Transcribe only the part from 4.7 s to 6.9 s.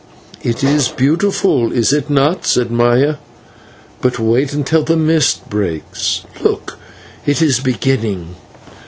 the mist breaks. Look,